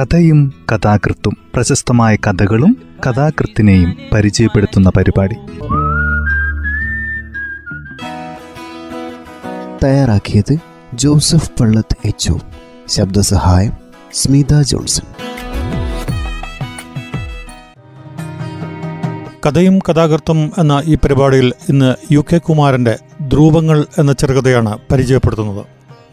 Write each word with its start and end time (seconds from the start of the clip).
കഥയും 0.00 0.52
കഥാകൃത്തും 0.72 1.36
പ്രശസ്തമായ 1.54 2.16
കഥകളും 2.16 2.76
കഥാകൃത്തിനെയും 3.06 3.96
പരിചയപ്പെടുത്തുന്ന 4.12 4.90
പരിപാടി. 4.96 5.34
തയ്യാറാക്കിയത് 9.84 10.56
ജോസഫ് 10.94 11.50
പള്ളത്ത് 11.60 11.96
എച്ച് 12.04 12.32
ശബ്ദസഹായം 12.88 13.72
സ്മിത 14.12 14.62
ജോൺസൺ. 14.62 15.04
കഥയും 19.46 19.78
കഥാകൃത്തും 19.78 20.52
എന്ന 20.58 20.82
ഈ 20.84 20.94
പരിപാടിയിൽ 20.94 21.52
ഇന്ന് 21.68 21.94
യു 22.12 22.24
കെ 22.32 22.38
കുമാരന്റെ 22.38 22.98
ധ്രുവങ്ങൾ 23.28 23.86
എന്ന 23.98 24.12
ചെറുകഥയാണ് 24.12 24.78
പരിചയപ്പെടുത്തുന്നത്. 24.92 25.66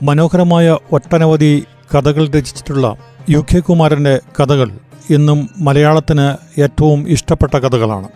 മനോഹരമായ 0.04 0.78
ഒട്ടനവധി 0.92 1.64
കഥകൾ 1.96 2.28
രചിച്ചിട്ടുള്ള 2.28 2.96
യു 3.30 3.38
കെ 3.40 3.60
കുമാരന്റെ 3.60 4.20
കഥകൾ 4.40 4.70
ഇന്നും 5.10 5.50
മലയാളത്തിന് 5.58 6.60
ഏറ്റവും 6.62 7.10
ഇഷ്ടപ്പെട്ട 7.10 7.58
കഥകളാണ്. 7.58 8.08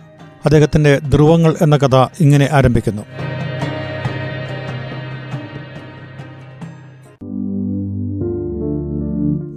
അദ്ദേഹത്തിന്റെ 0.44 0.98
ധ്രുവങ്ങൾ 0.98 1.54
എന്ന 1.62 1.76
കഥ 1.76 1.96
ഇങ്ങനെ 2.20 2.48
ആരംഭിക്കുന്നു. 2.52 3.02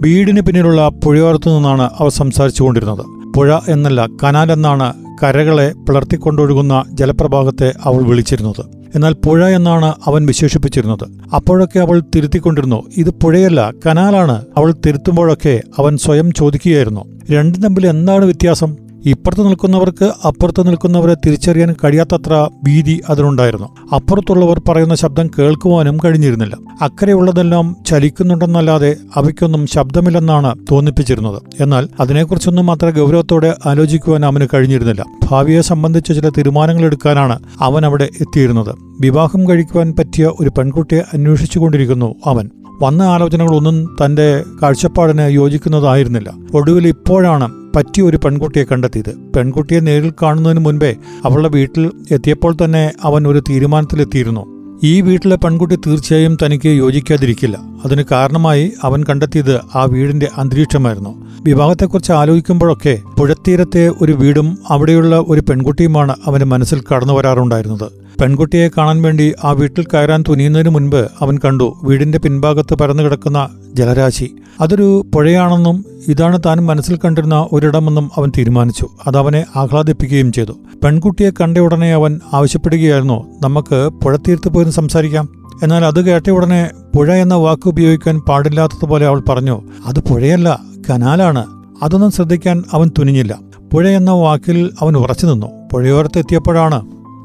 വീടിന് 0.02 0.40
പിന്നിലുള്ള 0.40 0.88
പുഴയോരത്തു 0.88 1.50
നിന്നാണ് 1.50 1.82
അവർ 1.82 2.10
സംസാരിച്ചു 2.10 2.62
കൊണ്ടിരുന്നത്. 2.62 3.32
പുഴ 3.36 3.58
എന്നല്ല 3.68 4.06
കനാൽ 4.24 4.52
എന്നാണ് 4.52 4.94
കരകളെ 5.22 5.72
പിളർത്തിക്കൊണ്ടൊഴുകുന്ന 5.72 6.84
ജലപ്രഭാഗത്തെ 6.88 7.74
അവൾ 7.82 8.02
വിളിച്ചിരുന്നത്. 8.02 8.75
എന്നാൽ 8.96 9.12
പുഴ 9.12 9.48
എന്നാണ് 9.48 9.94
അവൻ 10.04 10.26
വിശേഷിപ്പിച്ചിരുന്നത്. 10.26 11.34
അപ്പോഴൊക്കെ 11.34 11.78
അവൾ 11.78 12.02
തിരുത്തിക്കൊണ്ടിരുന്നു. 12.14 12.82
ഇത് 12.96 13.10
പുഴയല്ല 13.10 13.72
കനാലാണ്. 13.86 14.44
അവൾ 14.56 14.74
തിരുത്തുമ്പോഴൊക്കെ 14.86 15.62
അവൻ 15.78 15.96
സ്വയം 15.96 16.32
ചോദിക്കുകയായിരുന്നു. 16.32 17.04
രണ്ടും 17.32 17.62
തമ്മിൽ 17.62 17.86
എന്താണ് 17.86 18.24
വ്യത്യാസം? 18.24 18.85
ഇപ്പുറത്ത് 19.06 19.46
നിൽക്കുന്നവർക്ക് 19.46 20.04
അപ്പുറത്ത് 20.04 20.66
നിൽക്കുന്നവരെ 20.66 21.14
തിരിച്ചറിയാൻ 21.14 21.74
കഴിയാത്തത്ര 21.84 22.48
ഭീതി 22.64 23.00
അതിനുണ്ടായിരുന്നു 23.08 23.94
അപ്പുറത്തുള്ളവർ 23.94 24.62
പറയുന്ന 24.68 24.94
ശബ്ദം 24.94 25.30
കേൾക്കുവാനും 25.38 25.98
കഴിഞ്ഞിരുന്നില്ല. 26.04 26.56
അക്കരെയുള്ളതെല്ലാം 26.82 27.76
ചലിക്കുന്നുണ്ടെന്നല്ലാതെ 27.86 28.96
അവയ്ക്കൊന്നും 29.14 29.66
ശബ്ദമില്ലെന്നാണ് 29.66 30.54
തോന്നിപ്പിച്ചിരുന്നത്. 30.72 31.42
എന്നാൽ 31.60 31.88
അതിനെക്കുറിച്ചൊന്നും 32.00 32.70
അത്ര 32.70 32.90
ഗൗരവത്തോടെ 32.90 33.54
ആലോചിക്കുവാൻ 33.66 34.26
അവന് 34.26 34.48
കഴിഞ്ഞിരുന്നില്ല. 34.54 35.04
ഭാവിയെ 35.30 35.60
സംബന്ധിച്ച് 35.60 36.14
ചില 36.14 36.28
തീരുമാനങ്ങൾ 36.28 36.84
എടുക്കാനാണ് 36.84 37.38
അവൻ 37.60 37.86
അവിടെ 37.86 38.04
എത്തിയിരുന്നത്. 38.04 38.74
വിവാഹം 39.00 39.48
കഴിക്കുവാൻ 39.48 39.94
പറ്റിയ 39.98 40.32
ഒരു 40.40 40.50
പെൺകുട്ടിയെ 40.58 41.00
അന്വേഷിച്ചുകൊണ്ടിരിക്കുന്നു 41.00 42.14
അവൻ. 42.24 42.50
വന്ന 42.82 43.02
ആലോചനകളൊന്നും 43.02 43.96
തന്റെ 44.04 44.42
കാഴ്ചപ്പാടിന് 44.62 45.30
യോജിക്കുന്നതായിരുന്നില്ല. 45.30 46.32
ഒടുവിൽ 46.54 46.88
ഇപ്പോഴാണ് 46.88 47.65
പറ്റിയ 47.76 48.02
ഒരു 48.02 48.16
പെൺകുട്ടിയെ 48.16 48.64
കണ്ടെത്തിയത്. 48.64 49.14
പെൺകുട്ടിയെ 49.36 49.80
നേരിൽ 49.80 50.12
കാണുന്നതിന് 50.22 50.60
മുൻപേ 50.60 50.96
അവളുടെ 51.24 51.48
വീട്ടിൽ 51.48 51.90
എത്തിയപ്പോൾ 52.10 52.56
തന്നെ 52.64 52.92
അവൻ 53.02 53.28
ഒരു 53.28 53.42
തീരുമാനത്തിലെത്തിയിരുന്നു. 53.50 54.56
ഈ 54.84 55.00
വീട്ടിലെ 55.00 55.36
പെൺകുട്ടി 55.36 55.76
തീർച്ചയായും 55.76 56.36
തനിക്ക് 56.44 56.68
യോജിക്കാതിരിക്കില്ല. 56.68 57.58
അതിന് 57.84 58.04
കാരണമായി 58.12 58.72
അവൻ 58.82 59.04
കണ്ടെത്തിയത് 59.08 59.60
ആ 59.74 59.84
വീടിന്റെ 59.84 60.28
അന്തരീക്ഷമായിരുന്നു. 60.36 61.26
വിവാഹത്തെക്കുറിച്ച് 61.42 62.12
ആലോചിക്കുമ്പോഴൊക്കെ 62.12 62.98
പുഴത്തീരത്തെ 63.18 63.88
ഒരു 64.02 64.12
വീടും 64.12 64.58
അവിടെയുള്ള 64.68 65.24
ഒരു 65.28 65.40
പെൺകുട്ടിയുമാണ് 65.40 66.14
അവന്റെ 66.26 66.46
മനസ്സിൽ 66.46 66.82
കടന്നു 66.92 67.12
വരാറുണ്ടായിരുന്നത് 67.12 68.05
പെൺകുട്ടിയെ 68.20 68.68
കാണാൻ 68.68 69.02
വേണ്ടി 69.02 69.32
ആ 69.44 69.50
വീട്ടിൽ 69.50 69.84
കയറാൻ 69.84 70.24
തുനിയുന്നതിന് 70.28 70.68
മുൻപ് 70.68 70.96
അവൻ 70.96 71.38
കണ്ടു 71.44 71.76
വീടിന്റെ 71.82 72.18
പിൻഭാഗത്ത് 72.18 72.74
പരന്നു 72.74 73.02
കിടക്കുന്ന 73.02 73.48
ജലരാശി. 73.74 74.30
അതൊരു 74.60 75.06
പുഴയാണെന്നും 75.14 75.84
ഇതാണ് 76.08 76.40
താൻ 76.46 76.58
മനസ്സിൽ 76.58 76.98
കണ്ടിരുന്ന 77.04 77.48
ഒരിടമെന്നും 77.52 78.10
അവൻ 78.16 78.32
തീരുമാനിച്ചു. 78.38 78.88
അതവനെ 79.06 79.44
ആഹ്ലാദിപ്പിക്കുകയും 79.56 80.32
ചെയ്തു. 80.32 80.52
പെൺകുട്ടിയെ 80.84 81.30
കണ്ട 81.30 81.58
ഉടനെ 81.58 81.94
അവൻ 81.94 82.20
ആവശ്യപ്പെടുകയായിരുന്നു 82.32 83.26
നമുക്ക് 83.42 83.88
പുഴത്തീർത്ത് 84.04 84.48
പോയിരുന്നു 84.48 84.76
സംസാരിക്കാം. 84.76 85.28
എന്നാൽ 85.62 85.84
അത് 85.84 86.06
കേട്ട 86.06 86.30
ഉടനെ 86.30 86.70
പുഴ 86.96 87.14
എന്ന 87.14 87.34
വാക്ക് 87.34 87.68
ഉപയോഗിക്കാൻ 87.68 88.20
പാടില്ലാത്തതുപോലെ 88.20 89.06
അവൾ 89.06 89.22
പറഞ്ഞു 89.28 89.62
അത് 89.86 90.00
പുഴയല്ല 90.00 90.60
കനാലാണ്. 90.90 91.46
അതൊന്നും 91.82 92.10
ശ്രദ്ധിക്കാൻ 92.10 92.64
അവൻ 92.72 92.90
തുനിഞ്ഞില്ല. 92.98 93.38
പുഴ 93.72 93.88
എന്ന 93.88 94.10
വാക്കിൽ 94.10 94.70
അവൻ 94.80 94.96
ഉറച്ചു 94.96 95.26
നിന്നു. 95.26 95.46
പുഴയോരത്തെത്തിയപ്പോഴാണ് 95.72 96.82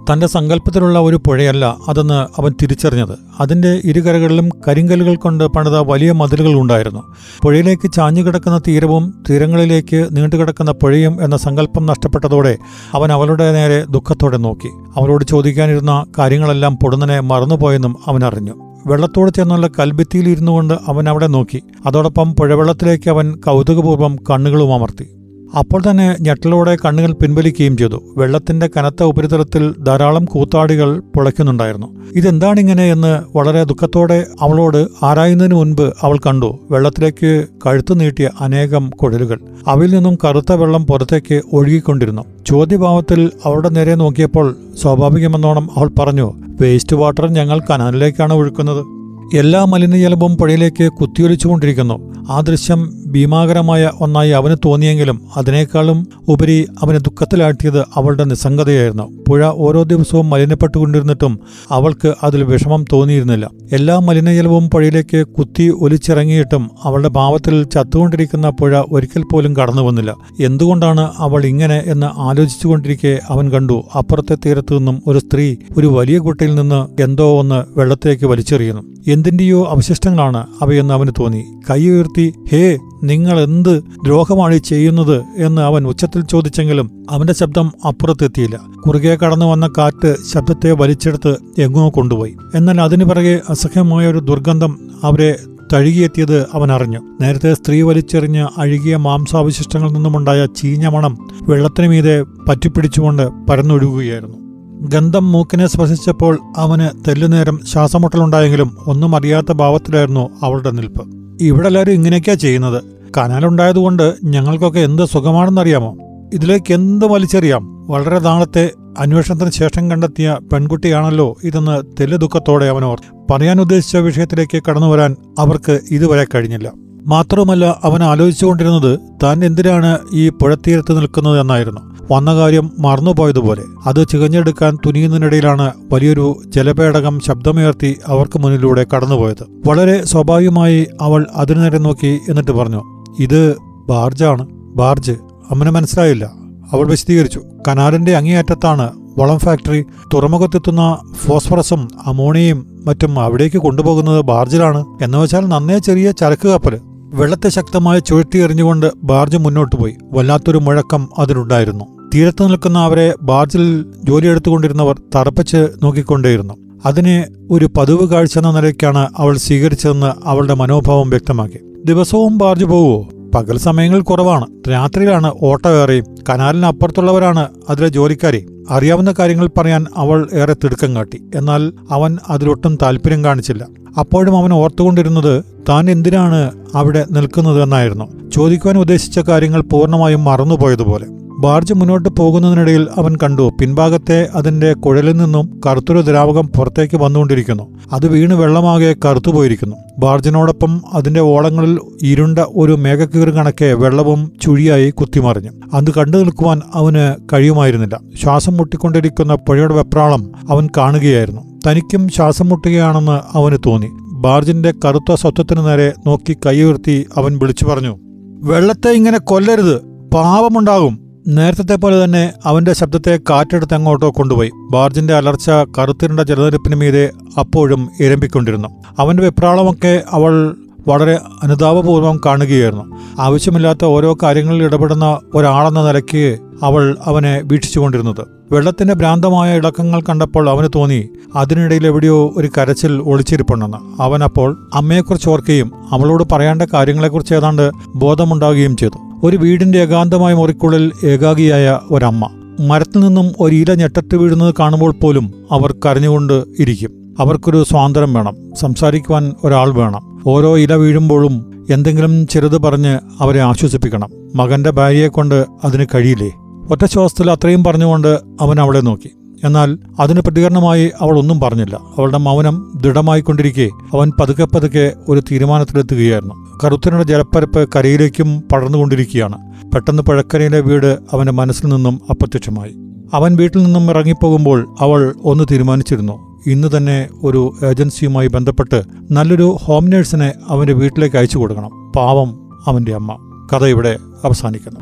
തന്റെ 0.09 0.27
സങ്കല്പത്തിലുള്ള 0.27 0.99
ഒരു 0.99 1.15
പുഴയല്ല 1.15 1.77
അതെന്ന് 1.87 2.41
അവൻ 2.41 2.53
തിരിച്ചറിഞ്ഞത്. 2.61 3.15
അതിന്റെ 3.39 3.81
ഇരുകരകളിലും 3.83 4.49
കരിങ്കല്ലുകൾ 4.67 5.15
കൊണ്ട് 5.15 5.43
പണിത 5.43 5.77
വലിയ 5.77 6.11
മതിലുകൾ 6.11 6.53
ഉണ്ടായിരുന്നു. 6.53 7.01
പുഴയിലേക്ക് 7.41 7.91
ചാഞ്ഞുകിടക്കുന്ന 7.91 8.61
തീരവും 8.67 9.23
തീരങ്ങളിലേക്ക് 9.29 10.07
നീണ്ടുകിടക്കുന്ന 10.11 10.71
പുഴയും 10.71 11.23
എന്ന 11.23 11.37
സങ്കല്പം 11.37 11.85
നഷ്ടപ്പെട്ടതോടെ 11.85 12.57
അവൻ 12.93 13.11
അവളുടെ 13.11 13.51
നേരെ 13.51 13.85
ദുഃഖത്തോടെ 13.89 14.37
നോക്കി. 14.37 14.67
അവളോട് 14.97 15.25
ചോദിക്കാനിരുന്ന 15.25 16.05
കാര്യങ്ങളെല്ലാം 16.19 16.77
പൊടുന്നനെ 16.83 17.19
മറന്നുപോയെന്നും 17.19 17.97
അവൻ 18.07 18.23
അറിഞ്ഞു. 18.23 18.53
വെള്ളത്തോട് 18.87 19.31
ചേർന്നുള്ള 19.31 19.67
കൽഭിത്തിയിൽ 19.67 20.29
ഇരുന്നു 20.29 20.51
കൊണ്ട് 20.51 20.73
അവൻ 20.87 21.09
അവിടെ 21.09 21.27
നോക്കി. 21.27 21.61
അതോടൊപ്പം 21.85 22.35
പുഴവെള്ളത്തിലേക്ക് 22.35 23.09
അവൻ 23.09 23.35
കൗതുകപൂർവം 23.35 24.15
കണ്ണുകളും 24.15 24.73
അമർത്തി. 24.73 25.20
അപ്പോൾ 25.57 25.81
തന്നെ 25.91 26.15
ഞെട്ടലോടെ 26.21 26.77
കണ്ണുകൾ 26.85 27.11
പിൻവലിക്കുകയും 27.11 27.77
ചെയ്തു. 27.77 28.03
വെള്ളത്തിന്റെ 28.17 28.69
കനത്ത 28.77 29.03
ഉപരിതലത്തിൽ 29.03 29.73
ധാരാളം 29.83 30.25
കൂത്താടികൾ 30.25 30.99
പുളയ്ക്കുന്നുണ്ടായിരുന്നു. 30.99 31.87
ഇതെന്താണിങ്ങനെ 32.15 32.91
എന്ന് 32.91 33.37
വളരെ 33.37 33.63
ദുഃഖത്തോടെ 33.63 34.25
അവളോട് 34.41 35.05
ആരായുന്നതിന് 35.05 35.55
മുൻപ് 35.55 35.93
അവൾ 36.01 36.17
കണ്ടു. 36.17 36.59
വെള്ളത്തിലേക്ക് 36.71 37.45
കഴുത്തു 37.65 37.93
നീട്ടിയ 37.93 38.29
അനേകം 38.39 38.89
കുഴലുകൾ. 38.89 39.39
അവയിൽ 39.67 39.91
നിന്നും 39.91 40.17
കറുത്ത 40.25 40.53
വെള്ളം 40.53 40.85
പുറത്തേക്ക് 40.85 41.41
ഒഴുകിക്കൊണ്ടിരുന്നു. 41.53 42.23
ചോദ്യഭാവത്തിൽ 42.47 43.31
അവളുടെ 43.45 43.69
നേരെ 43.69 43.95
നോക്കിയപ്പോൾ 43.95 44.55
സ്വാഭാവികമെന്നോണം 44.81 45.69
അവൾ 45.75 45.89
പറഞ്ഞു 45.99 46.33
വേസ്റ്റ് 46.61 46.95
വാട്ടർ 46.95 47.27
ഞങ്ങൾ 47.27 47.61
കനാലിലേക്കാണ് 47.69 48.33
ഒഴുക്കുന്നത്. 48.33 49.01
എല്ലാ 49.37 49.65
മലിനജലവും 49.65 50.37
പുഴയിലേക്ക് 50.37 50.91
കുത്തിയൊലിച്ചുകൊണ്ടിരിക്കുന്നു. 50.91 52.15
ആ 52.29 52.41
ദൃശ്യം 52.41 53.00
ഭീമാകരമായ 53.11 53.91
ഒന്നായി 53.99 54.29
അവന് 54.29 54.55
തോന്നിയെങ്കിലും 54.65 55.21
അതിനേക്കാളും 55.37 56.07
ഉപരി 56.27 56.67
അവനെ 56.81 56.99
ദുഃഖത്തിലാട്ടിയത് 56.99 57.79
അവളുടെ 57.79 58.23
നിസ്സംഗതയായിരുന്നു. 58.23 59.05
പുഴ 59.29 59.45
ഓരോ 59.45 59.83
ദിവസവും 59.83 60.29
മലിനപ്പെട്ടുകൊണ്ടിരുന്നിട്ടും 60.29 61.39
അവൾക്ക് 61.71 62.13
അതിൽ 62.23 62.43
വിഷമം 62.43 62.85
തോന്നിയിരുന്നില്ല. 62.93 63.49
എല്ലാ 63.71 63.99
മലിനജലവും 63.99 64.69
പുഴയിലേക്ക് 64.69 65.27
കുത്തി 65.27 65.65
ഒലിച്ചിറങ്ങിയിട്ടും 65.81 66.69
അവളുടെ 66.83 67.09
ഭാവത്തിൽ 67.09 67.63
ചത്തുകൊണ്ടിരിക്കുന്ന 67.63 68.49
പുഴ 68.49 68.81
ഒരിക്കൽ 68.91 69.23
പോലും 69.31 69.55
കടന്നു 69.55 69.81
വന്നില്ല. 69.81 70.15
എന്തുകൊണ്ടാണ് 70.39 71.11
അവൾ 71.17 71.45
ഇങ്ങനെ 71.45 71.83
എന്ന് 71.85 72.07
ആലോചിച്ചുകൊണ്ടിരിക്കെ 72.19 73.19
അവൻ 73.29 73.51
കണ്ടു. 73.51 73.83
അപ്പുറത്തെ 73.97 74.37
തീരത്തു 74.45 74.75
നിന്നും 74.75 75.01
ഒരു 75.07 75.19
സ്ത്രീ 75.19 75.55
ഒരു 75.77 75.87
വലിയ 75.87 76.17
കുട്ടിയിൽ 76.17 76.55
നിന്ന് 76.55 77.01
എന്തോ 77.01 77.39
ഒന്ന് 77.39 77.79
വെള്ളത്തേക്ക് 77.79 78.25
വലിച്ചെറിയുന്നു. 78.25 78.83
എന്തിന്റെയോ 79.07 79.63
അവശിഷ്ടങ്ങളാണ് 79.69 80.47
അവയെന്ന് 80.61 80.93
അവന് 80.93 81.11
തോന്നി. 81.19 81.43
കൈ 81.69 81.81
ഉയർത്തി 81.89 82.33
ഹേ 82.51 82.77
നിങ്ങൾ 83.03 83.39
എന്ത് 83.39 83.83
ദ്രോഹമാണ് 83.83 84.57
ചെയ്യുന്നത് 84.57 85.23
എന്ന് 85.37 85.61
അവൻ 85.61 85.87
ഉച്ചത്തിൽ 85.87 86.21
ചോദിച്ചെങ്കിലും 86.21 86.91
അവന്റെ 87.09 87.33
ശബ്ദം 87.33 87.71
അപ്പുറത്തെത്തിയില്ല. 87.87 88.59
കുറുകെ 88.87 89.15
കടന്നു 89.15 89.45
വന്ന 89.45 89.69
കാറ്റ് 89.77 90.15
ശബ്ദത്തെ 90.33 90.71
വലിച്ചെടുത്ത് 90.71 91.35
എങ്ങോ 91.57 91.89
കൊണ്ടുപോയി. 91.89 92.35
എന്നാൽ 92.55 92.81
അതിനു 92.81 93.05
പിറകെ 93.05 93.41
അസഹ്യമായ 93.49 94.07
ഒരു 94.07 94.17
ദുർഗന്ധം 94.17 94.89
അവരെ 95.03 95.39
തഴുകിയെത്തിയത് 95.73 96.45
അവൻ 96.53 96.71
അറിഞ്ഞു. 96.71 96.99
നേരത്തെ 97.21 97.53
സ്ത്രീ 97.53 97.81
വലിച്ചെറിഞ്ഞ് 97.81 98.47
അഴുകിയ 98.57 98.95
മാംസാവശിഷ്ടങ്ങളിൽ 98.95 99.93
നിന്നുമുണ്ടായ 99.93 100.45
ചീഞ്ഞ 100.45 100.87
മണം 100.87 101.17
വെള്ളത്തിനു 101.41 101.87
മീതെ 101.87 102.23
പറ്റിപ്പിടിച്ചുകൊണ്ട് 102.23 103.29
പരന്നൊഴുകുകയായിരുന്നു. 103.49 104.37
ഗന്ധം 104.81 105.31
മൂക്കിനെ 105.31 105.67
സ്പർശിച്ചപ്പോൾ 105.67 106.39
അവന് 106.57 107.09
തെല്ലുനേരം 107.09 107.59
ശ്വാസമുട്ടലുണ്ടായെങ്കിലും 107.65 108.77
ഒന്നും 108.87 109.15
അറിയാത്ത 109.15 109.51
ഭാവത്തിലായിരുന്നു 109.51 110.29
അവളുടെ 110.43 110.71
നിൽപ്പ്. 110.71 111.07
ഇവിടെ 111.41 111.67
എല്ലാവരും 111.67 111.91
ഇങ്ങനെയൊക്കെയാ 111.91 112.35
ചെയ്യുന്നത്? 112.35 112.83
കനാലുണ്ടായതുകൊണ്ട് 113.17 114.15
ഞങ്ങൾക്കൊക്കെ 114.23 114.79
എന്ത് 114.79 115.05
സുഖമാണെന്നറിയാമോ? 115.05 115.97
ഇതിലേക്ക് 116.33 116.73
എന്ത് 116.73 117.05
വലിച്ചെറിയാം? 117.05 117.87
വളരെ 117.89 118.19
നാളത്തെ 118.19 118.71
അന്വേഷണത്തിന് 118.99 119.49
ശേഷം 119.49 119.91
കണ്ടെത്തിയ 119.91 120.37
പെൺകുട്ടിയാണല്ലോ 120.53 121.35
ഇതെന്ന് 121.43 121.81
തെല്ലു 121.99 122.17
ദുഃഖത്തോടെ 122.17 122.65
അവനോർ 122.65 123.01
പറയാൻ 123.31 123.61
ഉദ്ദേശിച്ച 123.61 123.97
വിഷയത്തിലേക്ക് 123.97 124.63
കടന്നു 124.69 124.87
വരാൻ 124.87 125.15
അവർക്ക് 125.39 125.79
ഇതുവരെ 125.91 126.25
കഴിഞ്ഞില്ല. 126.35 126.71
മാത്രവുമല്ല 127.07 127.79
അവൻ 127.83 128.03
ആലോചിച്ചുകൊണ്ടിരുന്നത് 128.03 128.99
താൻ 129.23 129.45
എന്തിനാണ് 129.45 129.99
ഈ 130.13 130.29
പുഴത്തീരത്ത് 130.29 130.97
നിൽക്കുന്നത് 130.97 131.39
എന്നായിരുന്നു. 131.39 131.81
വന്ന 132.11 132.35
കാര്യം 132.35 132.71
മറന്നുപോയതുപോലെ. 132.79 133.63
അത് 133.85 134.07
ചികഞ്ഞെടുക്കാൻ 134.07 134.77
തുനിയുന്നതിനിടയിലാണ് 134.85 135.71
വലിയൊരു 135.93 136.41
ജലപേടകം 136.47 137.19
ശബ്ദമുയർത്തി 137.19 137.99
അവർക്ക് 138.07 138.39
മുന്നിലൂടെ 138.39 138.85
കടന്നുപോയത്. 138.95 139.69
വളരെ 139.69 140.05
സ്വാഭാവികമായി 140.05 140.87
അവൾ 141.01 141.27
അതിനു 141.35 141.59
നേരെ 141.59 141.77
നോക്കി 141.77 142.19
എന്നിട്ട് 142.29 142.51
പറഞ്ഞു 142.51 143.00
ഇത് 143.19 143.55
ബാർജാണ്. 143.89 144.47
ബാർജ് 144.51 145.11
അമ്മന് 145.51 145.69
മനസ്സിലായില്ല. 145.69 146.25
അവൾ 146.71 146.87
വിശദീകരിച്ചു. 146.87 147.41
കനാലിന്റെ 147.67 148.15
അങ്ങേയറ്റത്താണ് 148.15 148.89
വളം 149.19 149.39
ഫാക്ടറി. 149.39 149.85
തുറമുഖത്തെത്തുന്ന 150.13 150.97
ഫോസ്ഫറസും 151.15 151.87
അമോണിയയും 152.05 152.83
മറ്റും 152.85 153.19
അവിടേക്ക് 153.19 153.57
കൊണ്ടുപോകുന്നത് 153.57 154.21
ബാർജിലാണ് 154.21 154.85
എന്ന് 155.01 155.17
വെച്ചാൽ 155.17 155.39
നന്നേ 155.39 155.77
ചെറിയ 155.77 156.11
ചരക്ക് 156.11 156.47
കപ്പൽ 156.47 156.79
വെള്ളത്തെ 157.13 157.49
ശക്തമായി 157.49 157.99
ചുഴറ്റിയെറിഞ്ഞുകൊണ്ട് 157.99 158.91
ബാർജ് 159.03 159.37
മുന്നോട്ട് 159.37 159.75
പോയി. 159.75 159.95
വല്ലാത്തൊരു 160.13 160.57
മുഴക്കം 160.57 161.09
അതിനുണ്ടായിരുന്നു 161.17 161.85
തീരത്ത് 162.15 162.47
നിൽക്കുന്ന 162.47 162.79
അവരെ 162.79 163.13
ബാർജിൽ 163.21 163.85
ജോലിയെടുത്തുകൊണ്ടിരുന്നവർ 164.03 165.01
തറപ്പിച്ച് 165.15 165.67
നോക്കിക്കൊണ്ടേയിരുന്നു. 165.83 166.53
അതിനെ 166.85 167.25
ഒരു 167.51 167.69
പതിവ് 167.77 168.09
കാഴ്ച 168.09 168.37
എന്ന 168.37 168.51
നിലയ്ക്കാണ് 168.51 169.07
അവൾ 169.17 169.37
സ്വീകരിച്ചതെന്ന് 169.37 170.11
അവളുടെ 170.25 170.53
മനോഭാവം 170.53 171.09
വ്യക്തമാക്കി. 171.09 171.59
ദിവസവും 171.85 172.37
ബാർജ് 172.37 172.65
പോവുമോ 172.65 173.09
പകൽ 173.35 173.57
സമയങ്ങൾ 173.57 174.01
കുറവാണ്. 174.01 174.45
രാത്രിയിലാണ് 174.69 175.31
ഓട്ട 175.43 175.67
കയറി. 175.67 176.03
കനാലിനപ്പുറത്തുള്ളവരാണ് 176.29 177.47
അതിലെ 177.69 177.87
ജോലിക്കാരെ. 177.87 178.45
അറിയാവുന്ന 178.69 179.13
കാര്യങ്ങൾ 179.19 179.49
പറയാൻ 179.57 179.85
അവൾ 179.97 180.27
ഏറെ 180.33 180.53
തിടുക്കം 180.53 180.95
കാട്ടി. 180.95 181.21
എന്നാൽ 181.35 181.73
അവൻ 181.91 182.17
അതിലൊട്ടും 182.29 182.77
താല്പര്യം 182.81 183.23
കാണിച്ചില്ല. 183.23 183.67
അപ്പോഴും 183.99 184.37
അവൻ 184.37 184.53
ഓർത്തുകൊണ്ടിരുന്നത് 184.53 185.43
താൻ 185.69 185.91
എന്തിനാണ് 185.91 186.51
അവിടെ 186.75 187.05
നിൽക്കുന്നത് 187.11 187.61
എന്നായിരുന്നു. 187.63 188.29
ചോദിക്കുവാൻ 188.29 188.77
ഉദ്ദേശിച്ച 188.77 189.19
കാര്യങ്ങൾ 189.19 189.61
പൂർണമായും 189.61 190.23
മറന്നുപോയതുപോലെ. 190.23 191.20
ബാർജ് 191.41 191.73
മുന്നോട്ട് 191.73 192.09
പോകുന്നതിനിടയിൽ 192.09 192.87
അവൻ 192.97 193.15
കണ്ടു. 193.23 193.51
പിൻഭാഗത്തെ 193.61 194.29
അതിന്റെ 194.35 194.73
കുഴലിൽ 194.73 195.17
നിന്നും 195.17 195.61
കറുത്തൊരു 195.65 196.01
ദ്രാവകം 196.01 196.47
പുറത്തേക്ക് 196.47 196.97
വന്നുകൊണ്ടിരിക്കുന്നു. 196.97 197.63
അത് 197.91 198.07
വീണ് 198.07 198.33
വെള്ളമാകെ 198.33 198.95
കറുത്തുപോയിരിക്കുന്നു. 199.05 199.75
ബാർജിനോടൊപ്പം 199.99 200.81
അതിന്റെ 200.93 201.19
ഓളങ്ങളിൽ 201.19 201.79
ഇരുണ്ട 202.03 202.39
ഒരു 202.39 202.73
മേഘക്കീറ് 202.73 203.29
കണക്കെ 203.29 203.73
വെള്ളവും 203.73 204.31
ചുഴിയായി 204.41 204.89
കുത്തിമറിഞ്ഞു. 204.89 205.51
അത് 205.73 205.93
കണ്ടു 205.97 206.17
നിൽക്കുവാൻ 206.17 206.61
അവന് 206.73 207.15
കഴിയുമായിരുന്നില്ല. 207.33 207.99
ശ്വാസം 208.21 208.57
മുട്ടിക്കൊണ്ടിരിക്കുന്ന 208.57 209.35
പുഴയുടെ 209.35 209.73
വെപ്രാളം 209.73 210.31
അവൻ 210.49 210.69
കാണുകയായിരുന്നു. 210.77 211.41
തനിക്കും 211.67 212.09
ശ്വാസം 212.09 212.49
മുട്ടുകയാണെന്ന് 212.49 213.19
അവന് 213.37 213.57
തോന്നി. 213.65 213.89
ബാർജിന്റെ 214.21 214.73
കറുത്ത 214.85 215.13
സ്വത്വത്തിനു 215.13 215.61
നേരെ 215.61 215.93
നോക്കി 216.07 216.37
കൈ 216.45 216.61
ഉയർത്തി 216.61 217.05
അവൻ 217.17 217.37
വിളിച്ചു 217.37 217.65
പറഞ്ഞു 217.65 217.97
വെള്ളത്തെ 218.43 218.89
ഇങ്ങനെ 218.89 219.19
കൊല്ലരുത്. 219.19 219.75
പാവമുണ്ടാകും 220.13 221.10
നേരത്തെ 221.27 221.75
പോലെ 221.75 222.03
തന്നെ 222.03 222.33
അവന്റെ 222.45 222.73
ശബ്ദത്തെ 222.73 223.19
കാറ്റെടുത്ത് 223.29 223.73
അങ്ങോട്ടോ 223.73 224.09
കൊണ്ടുപോയി. 224.09 224.51
ബാർജിന്റെ 224.71 225.13
അലർച്ച 225.13 225.49
കറുത്തിരുണ്ട 225.49 226.19
ജലനിരപ്പിന് 226.19 226.75
മീതെ 226.75 227.11
അപ്പോഴും 227.39 227.89
ഇരമ്പിക്കൊണ്ടിരുന്നു. 227.99 228.67
അവന്റെ 228.99 229.23
വെപ്രാളമൊക്കെ 229.23 230.03
അവൾ 230.11 230.55
വളരെ 230.87 231.19
അനുതാപപൂർവം 231.43 232.21
കാണുകയായിരുന്നു. 232.25 232.97
ആവശ്യമില്ലാത്ത 233.19 233.85
ഓരോ 233.85 234.17
കാര്യങ്ങളിൽ 234.23 234.63
ഇടപെടുന്ന 234.63 235.19
ഒരാളെന്ന 235.33 235.87
നിലയ്ക്ക് 235.87 236.37
അവൾ 236.63 236.97
അവനെ 237.05 237.41
വീക്ഷിച്ചുകൊണ്ടിരുന്നത്. 237.45 238.25
വെള്ളത്തിന്റെ 238.51 238.93
ഭ്രാന്തമായ 238.93 239.57
ഇളക്കങ്ങൾ 239.57 240.01
കണ്ടപ്പോൾ 240.01 240.49
അവന് 240.49 240.67
തോന്നി 240.75 241.09
അതിനിടയിൽ 241.35 241.87
എവിടെയോ 241.87 242.33
ഒരു 242.37 242.49
കരച്ചിൽ 242.57 243.01
ഒളിച്ചിരിപ്പുണ്ടെന്ന്. 243.01 244.01
അവൻ 244.01 244.23
അപ്പോൾ 244.23 244.69
അമ്മയെക്കുറിച്ച് 244.73 245.29
ഓർക്കുകയും 245.29 245.71
അവളോട് 245.91 246.23
പറയേണ്ട 246.31 246.61
കാര്യങ്ങളെക്കുറിച്ച് 246.61 247.33
ഏതാണ്ട് 247.33 247.71
ബോധമുണ്ടാകുകയും 247.95 248.77
ചെയ്തു. 248.77 249.10
ഒരു 249.23 249.37
വീടിന്റെ 249.37 249.79
ഏകാന്തമായ 249.79 250.33
മുറിക്കുള്ളിൽ 250.33 250.91
ഏകാഗിയായ 251.05 251.79
ഒരമ്മ. 251.91 252.29
മരത്തിൽ 252.59 252.99
നിന്നും 252.99 253.31
ഒരു 253.39 253.55
ഇല 253.55 253.73
ഞെട്ടത്ത് 253.73 254.15
വീഴുന്നത് 254.15 254.55
കാണുമ്പോൾ 254.59 254.91
പോലും 254.91 255.31
അവർ 255.51 255.75
കരഞ്ഞുകൊണ്ട് 255.85 256.43
ഇരിക്കും. 256.59 257.15
അവർക്കൊരു 257.19 257.63
സ്വാതന്ത്ര്യം 257.63 258.13
വേണം. 258.13 258.35
സംസാരിക്കുവാൻ 258.59 259.33
ഒരാൾ 259.43 259.69
വേണം. 259.69 260.23
ഓരോ 260.27 260.57
ഇല 260.57 260.73
വീഴുമ്പോഴും 260.73 261.65
എന്തെങ്കിലും 261.69 262.27
ചെറുത് 262.27 262.63
പറഞ്ഞ് 262.63 262.99
അവരെ 263.19 263.39
ആശ്വസിപ്പിക്കണം. 263.39 264.09
മകന്റെ 264.35 264.69
ഭാര്യയെ 264.69 265.07
കൊണ്ട് 265.07 265.45
അതിന് 265.63 265.85
കഴിയില്ലേ? 265.95 266.31
ഒറ്റ 266.71 266.85
ശ്വാസത്തിൽ 266.85 267.31
അത്രയും 267.31 267.63
പറഞ്ഞുകൊണ്ട് 267.63 268.19
അവൻ 268.41 268.59
അവളെ 268.59 268.79
നോക്കി. 268.79 269.11
എന്നാൽ 269.43 269.77
അതിന് 269.99 270.21
പ്രതികരണമായി 270.21 270.91
അവൾ 271.01 271.19
ഒന്നും 271.19 271.39
പറഞ്ഞില്ല. 271.39 271.75
അവളുടെ 271.75 272.17
മൗനം 272.17 272.71
ദൃഢമായിക്കൊണ്ടിരിക്കെ 272.75 273.69
അവൻ 273.97 274.11
പതുക്കെ 274.21 274.45
പതുക്കെ 274.45 274.93
ഒരു 275.09 275.19
തീരുമാനത്തിലെത്തുകയായിരുന്നു. 275.19 276.59
കറുത്തനുടെ 276.63 277.03
ജലപ്പരപ്പ് 277.03 277.69
കരയിലേക്കും 277.75 278.43
പടർന്നുകൊണ്ടിരിക്കുകയാണ്. 278.51 279.51
പെട്ടെന്ന് 279.71 280.03
പഴക്കരയിലെ 280.03 280.59
വീട് 280.59 280.97
അവന്റെ 281.11 281.31
മനസ്സിൽ 281.31 281.67
നിന്നും 281.67 282.01
അപ്രത്യക്ഷമായി. 282.09 282.75
അവൻ 283.13 283.35
വീട്ടിൽ 283.35 283.63
നിന്നും 283.63 283.89
ഇറങ്ങിപ്പോകുമ്പോൾ 283.89 284.75
അവൾ 284.79 285.15
ഒന്ന് 285.23 285.43
തീരുമാനിച്ചിരുന്നു. 285.51 286.43
ഇന്ന് 286.47 286.77
തന്നെ 286.77 287.07
ഒരു 287.23 287.53
ഏജൻസിയുമായി 287.65 288.27
ബന്ധപ്പെട്ട് 288.27 288.81
നല്ലൊരു 289.11 289.57
ഹോം 289.63 289.85
നേഴ്സിനെ 289.85 290.33
അവന്റെ 290.47 290.73
വീട്ടിലേക്ക് 290.73 291.15
അയച്ചു 291.15 291.37
കൊടുക്കണം. 291.37 291.91
പാവം 291.95 292.49
അവന്റെ 292.67 292.95
അമ്മ. 292.95 293.17
കഥ 293.53 293.65
ഇവിടെ 293.65 293.97
അവസാനിക്കുന്നു. 294.25 294.79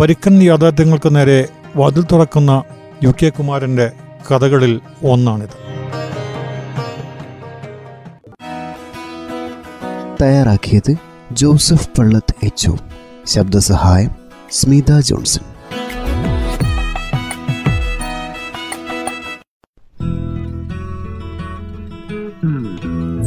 പരിക്കൻ 0.00 0.42
യാഥാർത്ഥ്യങ്ങൾക്ക് 0.42 1.16
നേരെ 1.16 1.48
വാതിൽ 1.76 2.04
തുറക്കുന്ന 2.12 2.62
യു 3.04 3.14
കെ 3.22 3.28
കുമാരന്റെ 3.28 3.92
കഥകളിൽ 4.30 4.80
ഒന്നാണിത്. 5.02 5.56
തയ്യാറാക്കിയത് 10.22 10.94
ജോസഫ് 11.32 11.88
പള്ളത്ത് 11.98 12.34
എച്ച് 12.44 12.70
ശബ്ദസഹായം 13.26 14.10
സ്മിത 14.50 15.00
ജോൺസൺ. 15.00 15.42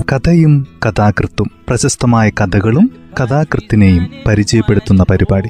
കഥയും 0.01 0.67
കഥാകൃത്തും 0.85 1.51
പ്രശസ്തമായ 1.67 2.29
കഥകളും 2.29 2.91
കഥാകൃത്തിനെയും 3.19 4.09
പരിചയപ്പെടുത്തുന്ന 4.27 5.03
പരിപാടി. 5.03 5.49